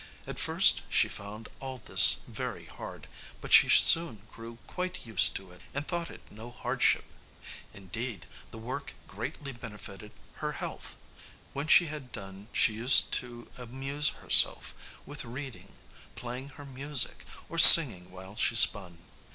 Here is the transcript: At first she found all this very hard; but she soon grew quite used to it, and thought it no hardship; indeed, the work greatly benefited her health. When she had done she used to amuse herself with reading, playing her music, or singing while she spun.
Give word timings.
At 0.25 0.39
first 0.39 0.81
she 0.89 1.07
found 1.07 1.47
all 1.59 1.77
this 1.77 2.21
very 2.27 2.65
hard; 2.65 3.05
but 3.39 3.53
she 3.53 3.69
soon 3.69 4.23
grew 4.31 4.57
quite 4.65 5.05
used 5.05 5.35
to 5.35 5.51
it, 5.51 5.61
and 5.75 5.87
thought 5.87 6.09
it 6.09 6.21
no 6.31 6.49
hardship; 6.49 7.05
indeed, 7.71 8.25
the 8.49 8.57
work 8.57 8.95
greatly 9.07 9.51
benefited 9.51 10.11
her 10.37 10.53
health. 10.53 10.97
When 11.53 11.67
she 11.67 11.85
had 11.85 12.11
done 12.11 12.47
she 12.51 12.73
used 12.73 13.11
to 13.21 13.47
amuse 13.57 14.07
herself 14.09 14.73
with 15.05 15.23
reading, 15.23 15.73
playing 16.15 16.49
her 16.57 16.65
music, 16.65 17.23
or 17.47 17.59
singing 17.59 18.09
while 18.09 18.35
she 18.35 18.55
spun. 18.55 18.97